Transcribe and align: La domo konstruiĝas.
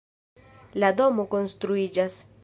La 0.83 0.89
domo 1.01 1.25
konstruiĝas. 1.35 2.17